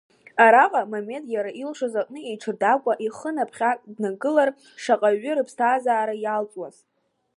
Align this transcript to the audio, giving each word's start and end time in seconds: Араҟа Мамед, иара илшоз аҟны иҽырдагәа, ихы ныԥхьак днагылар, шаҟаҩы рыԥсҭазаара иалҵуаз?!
Араҟа 0.43 0.81
Мамед, 0.93 1.23
иара 1.35 1.51
илшоз 1.61 1.93
аҟны 2.01 2.19
иҽырдагәа, 2.31 2.93
ихы 3.05 3.29
ныԥхьак 3.35 3.79
днагылар, 3.95 4.49
шаҟаҩы 4.83 5.31
рыԥсҭазаара 5.37 6.15
иалҵуаз?! 6.23 6.75